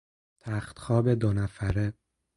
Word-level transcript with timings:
تختخواب 0.41 1.09
دو 1.13 1.33
نفره 1.33 1.93